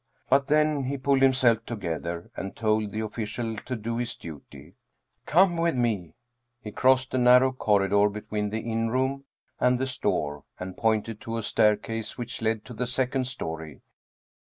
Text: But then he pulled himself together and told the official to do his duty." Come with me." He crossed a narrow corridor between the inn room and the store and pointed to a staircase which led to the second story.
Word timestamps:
But 0.31 0.47
then 0.47 0.85
he 0.85 0.97
pulled 0.97 1.21
himself 1.21 1.63
together 1.63 2.31
and 2.35 2.55
told 2.55 2.89
the 2.91 3.01
official 3.01 3.55
to 3.57 3.75
do 3.75 3.97
his 3.97 4.15
duty." 4.15 4.73
Come 5.27 5.57
with 5.57 5.75
me." 5.75 6.15
He 6.59 6.71
crossed 6.71 7.13
a 7.13 7.19
narrow 7.19 7.51
corridor 7.51 8.09
between 8.09 8.49
the 8.49 8.61
inn 8.61 8.89
room 8.89 9.25
and 9.59 9.77
the 9.77 9.85
store 9.85 10.43
and 10.59 10.75
pointed 10.75 11.21
to 11.21 11.37
a 11.37 11.43
staircase 11.43 12.17
which 12.17 12.41
led 12.41 12.65
to 12.65 12.73
the 12.73 12.87
second 12.87 13.25
story. 13.27 13.83